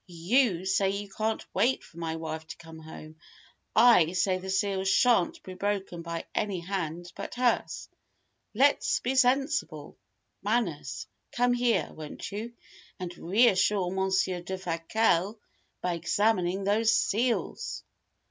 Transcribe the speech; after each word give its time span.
You 0.07 0.65
say 0.65 0.89
you 0.89 1.09
can't 1.09 1.45
wait 1.53 1.83
for 1.83 1.99
my 1.99 2.15
wife 2.15 2.47
to 2.47 2.57
come 2.57 2.79
home. 2.79 3.17
I 3.75 4.13
say 4.13 4.39
the 4.39 4.49
seals 4.49 4.89
shan't 4.89 5.43
be 5.43 5.53
broken 5.53 6.01
by 6.01 6.25
any 6.33 6.59
hand 6.61 7.13
but 7.15 7.35
hers. 7.35 7.87
Let's 8.55 8.99
be 8.99 9.13
sensible! 9.13 9.99
Manners, 10.41 11.05
come 11.31 11.53
here, 11.53 11.91
won't 11.93 12.31
you, 12.31 12.55
and 12.99 13.15
reassure 13.15 13.91
Monsier 13.91 14.41
Defasquelle 14.41 15.37
by 15.83 15.93
examining 15.93 16.63
these 16.63 16.91
seals!" 16.95 17.83